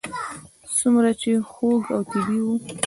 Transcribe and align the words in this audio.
څومره 0.77 1.11
چې 1.21 1.31
خوږ 1.51 1.83
او 1.95 2.01
طبیعي 2.11 2.41
و. 2.43 2.47